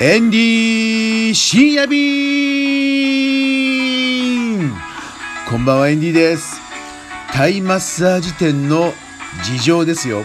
[0.00, 1.98] エンディー深夜便
[5.50, 6.60] こんばんはエンディです。
[7.32, 8.92] タイマッサージ店の
[9.42, 10.20] 事情ですよ。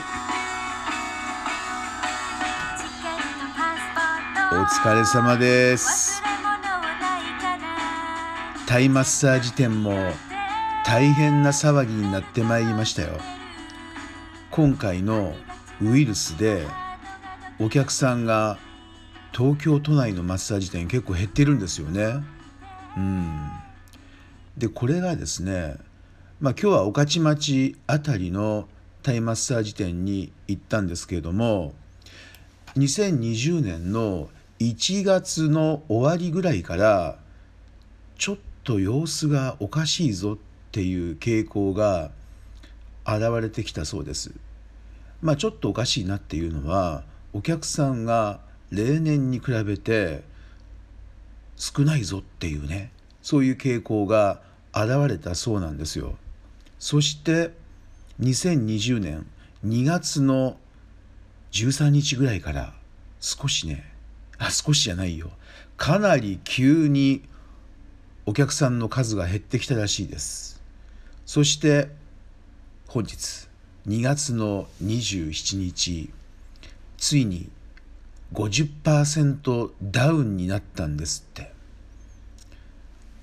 [4.51, 6.21] お疲れ様です。
[8.67, 10.13] タイマッサージ店も
[10.85, 13.19] 大変な騒ぎになってまいりましたよ。
[14.51, 15.33] 今回の
[15.81, 16.63] ウイルスで
[17.59, 18.59] お客さんが
[19.35, 22.23] 東京都内のマッサージ店結構減ってるんですよね。
[22.95, 23.49] うん、
[24.57, 25.75] でこれがですね、
[26.39, 28.67] まあ、今日は御徒町辺りの
[29.01, 31.73] タイマッサージ店に行ったんですけれども
[32.77, 34.29] 2020年の
[34.59, 37.17] 1月の終わりぐらいから
[38.17, 40.37] ちょっと様子がおかしいぞっ
[40.71, 42.11] ていう傾向が
[43.05, 44.31] 現れてきたそうです。
[45.21, 48.39] まあちょっとおかしいなっていうのはお客さんが
[48.73, 50.23] 例年に比べて
[51.55, 54.41] 少ないぞっていうねそういう傾向が
[54.73, 56.15] 現れたそうなんですよ。
[56.79, 57.51] そして
[58.19, 59.25] 2020年
[59.65, 60.57] 2月の
[61.51, 62.73] 13日ぐらいから
[63.21, 63.85] 少しね
[64.37, 65.29] あ少しじゃないよ
[65.77, 67.23] かなり急に
[68.25, 70.61] お客さんの数が減ってきたらしいです
[71.25, 71.89] そして
[72.87, 73.47] 本日
[73.87, 76.09] 2月の27日
[76.97, 77.49] ついに
[78.33, 81.51] 50%ダウンになったんですって。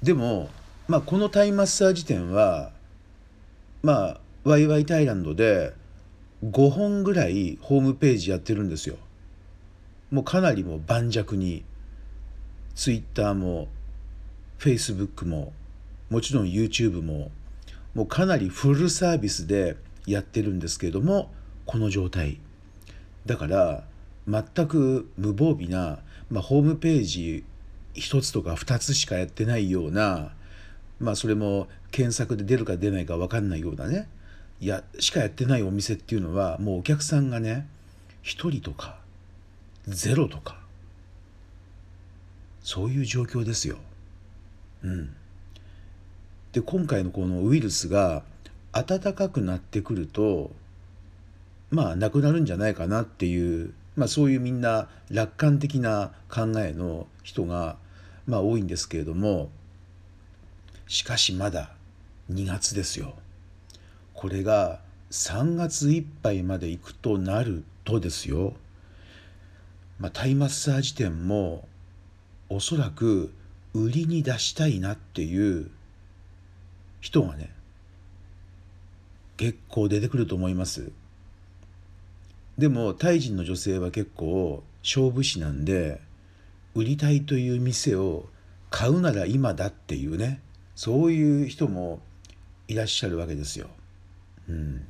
[0.02, 0.48] でも、
[0.88, 2.72] まあ、このタイマッサージ店は
[3.82, 5.72] まあワイワイタイランドで
[6.44, 8.96] 5本ぐらいホームページやってるんですよ。
[10.10, 11.64] もうかなりも盤石に
[12.74, 13.68] ツイッターも
[14.58, 15.52] フェイスブックも
[16.08, 17.30] もちろん YouTube も
[17.94, 21.30] もうかなりフルサービスでやってるんですけれども
[21.66, 22.40] この状態。
[23.26, 23.84] だから
[24.30, 25.98] 全く無防備な、
[26.30, 27.44] まあ、ホームページ
[27.94, 30.32] 1つとか2つしかやってないような
[31.00, 34.08] まあそれも検索で出るか出ないか分かんないようなね
[34.60, 37.66] いやしかやってないお店っていうのはもうお客さんがね
[38.22, 38.98] 1人とか
[39.88, 40.60] ゼロとか
[42.62, 43.78] そういう状況ですよ。
[44.84, 45.14] うん、
[46.52, 48.22] で今回のこのウイルスが
[48.72, 50.50] 暖かくなってくると
[51.70, 57.76] まあなくなるんじゃないかなっていうまあ、そういうみんな楽観的な考えの人が、
[58.26, 59.50] まあ、多いんですけれども
[60.86, 61.72] しかしまだ
[62.32, 63.12] 2月ですよ。
[64.14, 64.80] これが
[65.10, 68.54] 3月いっぱいまで行くとなるとですよ、
[69.98, 71.68] まあ、タイマッサージ店も
[72.48, 73.34] おそらく
[73.74, 75.70] 売りに出したいなっていう
[77.02, 77.52] 人がね
[79.36, 80.90] 結構出てくると思います。
[82.60, 85.98] でもタイ人の女性は結構勝負師なんで
[86.74, 88.26] 売りたいという店を
[88.68, 90.42] 買うなら今だっていうね
[90.74, 92.00] そういう人も
[92.68, 93.68] いらっしゃるわけですよ。
[94.46, 94.84] うん、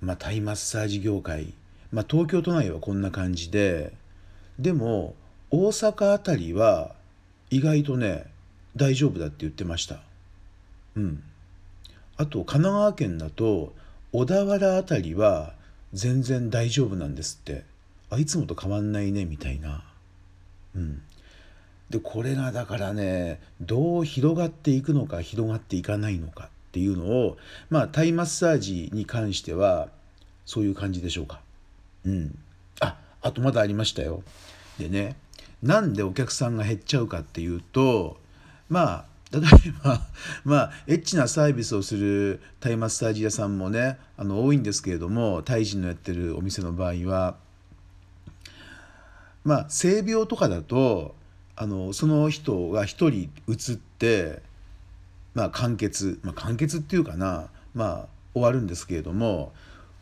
[0.00, 1.52] まあタイマッサージ業界、
[1.90, 3.92] まあ、東京都内はこんな感じで
[4.56, 5.16] でも
[5.50, 6.94] 大阪あたりは
[7.50, 8.26] 意外とね
[8.76, 9.98] 大丈夫だって言ってました。
[10.94, 11.24] うん、
[12.16, 13.74] あと神奈川県だと
[14.12, 15.58] 小田原あたりは
[15.92, 17.64] 全然大丈夫なんですって。
[18.10, 19.84] あいつもと変わんないねみたいな。
[20.74, 21.02] うん。
[21.90, 27.36] でこれがだからねどう広がっていくのか広がっていかないのかっていうのを
[27.68, 29.88] まあタイマッサージに関しては
[30.46, 31.40] そういう感じでしょうか。
[32.04, 32.38] うん。
[32.80, 34.22] ああとまだありましたよ。
[34.78, 35.16] でね
[35.62, 38.18] なんでお客さんが減っちゃうかっていうと
[38.68, 39.42] まあ例え
[39.84, 40.00] ば
[40.44, 47.36] まあエッチなサービスをするタイマッサージ屋さんもねあの多いんですけれどもタイ人のやってるお店の場合は
[49.44, 51.14] まあ性病とかだと
[51.54, 53.10] あのその人が1人
[53.46, 54.40] 移って
[55.34, 59.52] まあ完結、まあ、完結っていうかなまあ終わるんですけれども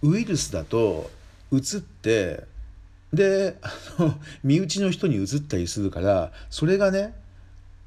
[0.02, 1.10] ウイルスだと
[1.52, 2.44] 移って
[3.12, 7.14] であの身内の人に移ったりするからそれがね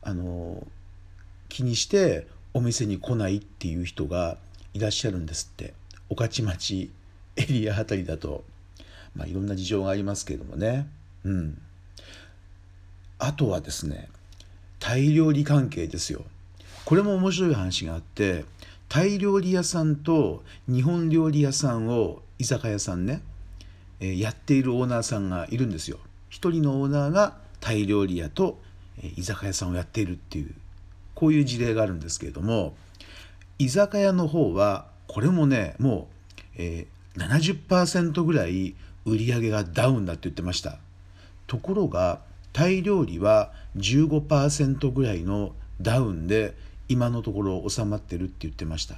[0.01, 0.65] あの
[1.51, 4.37] 気にしてお店に来ないっていう人が
[4.73, 5.73] いらっしゃるんですって。
[6.09, 6.89] 御徒町
[7.35, 8.43] エリアあたりだと。
[9.15, 10.87] まあいろんな事情がありますけれどもね。
[11.25, 11.61] うん。
[13.19, 14.07] あとはですね
[14.79, 16.23] タイ料理関係ですよ。
[16.85, 18.45] これも面白い話があって
[18.87, 23.21] タイ料理屋さんと日本料理屋さんを居酒屋さんね、
[23.99, 25.99] えー、やっているオーナーさんがいるんですよ。
[26.29, 28.57] 一人のオーナーがタイ料理屋と、
[29.15, 30.55] 居酒屋さんをやっているっていう
[31.21, 32.73] こういう事例があるんですけれども
[33.59, 38.73] 居酒屋の方はこれもねもう、えー、70%ぐらい
[39.05, 40.79] 売り上げがダウンだって言ってました。
[41.45, 42.21] ところが
[42.53, 46.55] タイ料理は15%ぐらいのダウンで
[46.89, 48.95] 今のところ収まってるって言ってました。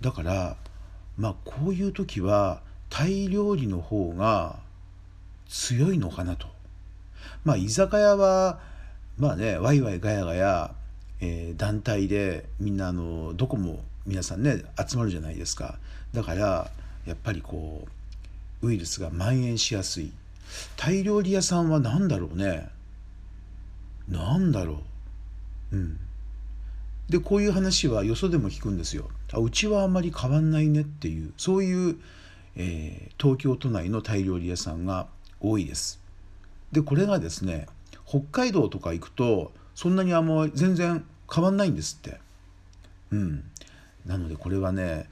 [0.00, 0.56] だから
[1.16, 4.58] まあこういう時はタイ料理の方が
[5.48, 6.48] 強いのかなと。
[7.44, 8.58] まあ居酒屋は
[9.16, 10.74] まあねワイワイガヤガヤ、
[11.20, 15.78] えー、団体でみんなあのどこも皆さんね集まるじゃないですか。
[16.12, 16.70] だから
[17.06, 17.86] やっぱりこ
[18.62, 20.12] うウイルスが蔓延しやすい。
[20.76, 22.68] タイ料理屋さんは何だろうね。
[24.08, 24.82] 何だろ
[25.72, 25.76] う。
[25.76, 26.00] うん。
[27.08, 29.08] でこういう話はよそでも聞くんですよ。
[29.32, 31.32] あうちはあんまり変わんないねっていう。
[31.36, 31.96] そういう、
[32.56, 35.06] えー、東京都内のタイ料理屋さんが
[35.40, 36.00] 多いです。
[36.72, 37.66] でこれがですね
[38.06, 41.02] 北海道とか行くとそんなにあんま全然
[41.34, 42.20] 変わんないんですって。
[43.12, 43.44] うん。
[44.04, 45.08] なのでこれはね、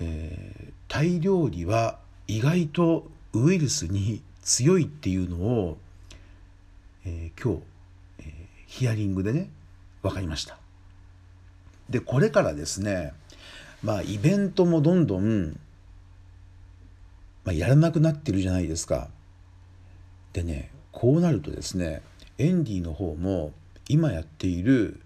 [0.00, 5.78] えー、タイ料理は意外とウイルスに強いっていうのを、
[7.04, 7.62] えー、今日、
[8.20, 8.26] えー、
[8.68, 9.50] ヒアリングでね
[10.00, 10.58] 分かりました。
[11.90, 13.14] でこれからですね
[13.82, 15.58] まあイベントもどんどん、
[17.44, 19.08] まあ、やらなくなってるじゃないですか。
[20.32, 22.00] でねこうなるとですね
[22.38, 23.52] エンディの方も
[23.88, 25.00] 今やっている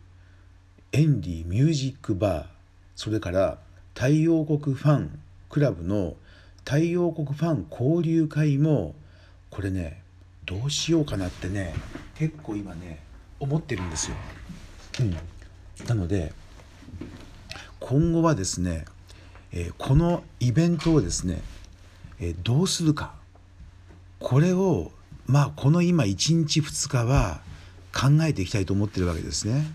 [0.92, 2.46] エンディミュージックバー
[2.96, 3.58] それから
[3.94, 6.14] 太陽国ファンクラブの
[6.64, 8.94] 太陽国ファン交流会も
[9.50, 10.02] これね
[10.44, 11.74] どうしようかなってね
[12.16, 13.00] 結構今ね
[13.40, 14.16] 思ってるんですよ。
[15.00, 15.16] うん、
[15.86, 16.32] なので
[17.80, 18.84] 今後はですね、
[19.52, 21.40] えー、このイベントをですね、
[22.20, 23.14] えー、どうするか
[24.18, 24.90] これを
[25.26, 27.40] まあこの今1日2日は
[27.92, 29.66] 考えていきたいと思ってるわけですね。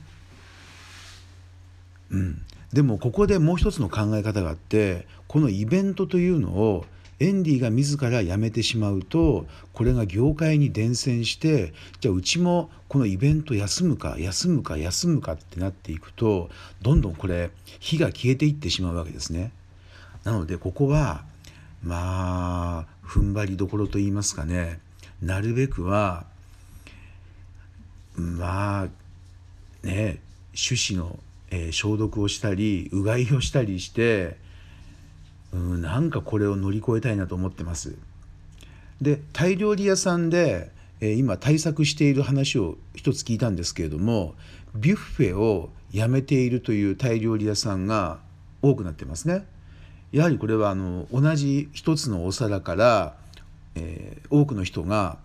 [2.12, 6.86] うん、でもここでもう一つの考え方があってこのイベントというのを
[7.20, 16.50] エンディが自ら辞めてしまうとこれが業界に伝染してじゃあうちもこのイベント休むか休むか休むかってなっていくと
[16.82, 19.52] どんどんこれ火が消えていってしまうわけですね。
[20.24, 21.26] なのでここは
[21.84, 24.80] まあ踏ん張りどころと言いますかね
[25.22, 26.26] なるべくは
[28.24, 28.88] まあ
[29.86, 30.20] ね
[30.54, 31.20] 手指の
[31.56, 34.38] えー、消毒をしたりうがいをしたりして
[35.54, 37.96] うんなんかこれを乗り越えたいなと思ってます。
[39.00, 44.34] でタイ料理屋さんで、えー、今対策している話を一つ聞いたんですけれども
[44.74, 48.20] ビュッフェをやめているというタイ料理屋さんが
[48.64, 49.46] 多くなってますね。
[50.12, 53.16] やはりこれはあの同じ一つのお皿から、
[53.76, 55.18] えー、多くの人が、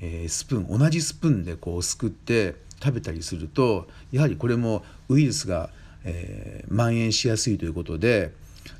[0.00, 5.70] えー、スプーン同じスプーンでこうすくって食べたりするとやはりこれもウイルスが、
[6.04, 8.32] えー、蔓延しやすいということで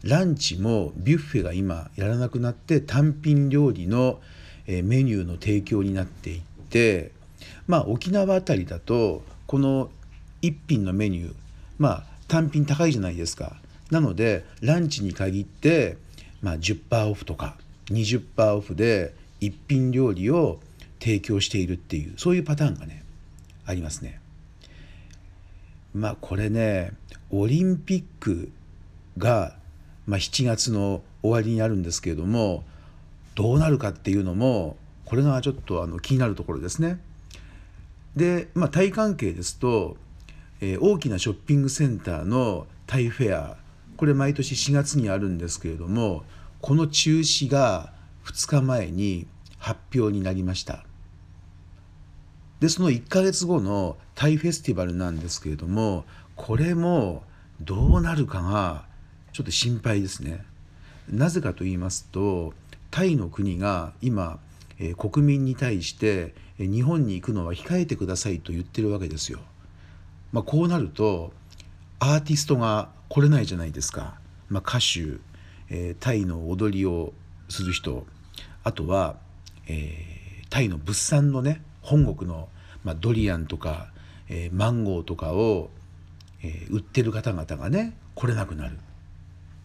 [0.02, 4.20] ランチもビュッフェが今やらなくなって単品料理の、
[4.66, 7.12] えー、メニューの提供になっていって
[7.67, 9.90] まあ沖縄あたりだとこの
[10.43, 11.34] 1品のメニュー
[11.78, 13.56] まあ単品高いじゃないですか。
[13.90, 15.99] なのでランチに限って、
[16.43, 17.56] まあ、10%オフとか
[17.87, 20.58] 20%オフで一品料理を
[21.05, 23.05] 提供しているっていうそういうパターンがね
[23.67, 24.21] ありますね。
[25.94, 26.93] まあこれね
[27.31, 28.51] オリンピック
[29.19, 29.55] が、
[30.06, 32.65] まあ、7月の終わりにあるんですけれども
[33.34, 36.99] どうなるかっていうのもこれがちょっとあの気になるところですね。
[38.17, 39.99] で、まあ、タイ関係ですと、
[40.63, 43.56] えー、大きなショッピングセンターのタイフェア
[43.99, 46.25] これ毎年4月にあるんですけれども
[46.63, 47.93] この中止が
[48.25, 49.27] 2日前に
[49.58, 50.84] 発表になりました。
[52.61, 56.05] でその1ヶ月後のタイフェスティバルなんですけれども
[56.37, 57.23] これも
[57.61, 58.84] どうなるかが
[59.32, 60.44] ちょっと心配ですね。
[61.11, 62.55] なぜかと言いますと
[62.91, 64.39] タイの国が今、
[64.79, 69.41] えー、国民に対して、えー、日本に行くのは控えてくださいと言ってるわけですよ。
[70.32, 71.32] まあ、こうなると
[71.99, 74.15] アーティストが来れないじゃないですか。
[74.49, 75.20] まあ、歌手、
[75.69, 77.13] えー、タイの踊りを
[77.49, 78.06] する人
[78.63, 79.17] あとは、
[79.67, 82.48] えタイの物産のね本国の
[82.84, 83.88] まあ、ドリアンとか、
[84.29, 85.70] えー、マンゴーとかを、
[86.43, 88.79] えー、売ってる方々がね来れなくなる。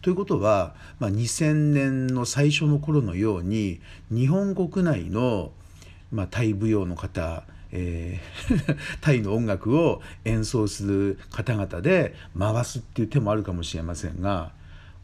[0.02, 5.52] ということは、まあ、2000年の最初の頃のように日本国内の、
[6.10, 14.52] まあ、タイ舞踊の方、えー、 タイの音楽を演奏する方々で回すっていう手もあるかもしれませんが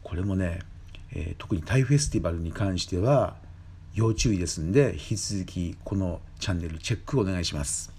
[0.01, 0.61] これもね、
[1.11, 3.35] えー、特にタイフェスティバルに関しては
[3.93, 7.96] 要注意ですんで引き続きこのチャンネルチェックお願いします。